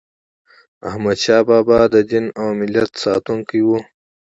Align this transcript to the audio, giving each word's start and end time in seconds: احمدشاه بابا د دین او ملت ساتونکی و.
احمدشاه 0.89 1.41
بابا 1.49 1.79
د 1.93 1.95
دین 2.09 2.25
او 2.41 2.47
ملت 2.59 2.91
ساتونکی 3.03 3.59
و. 3.65 3.69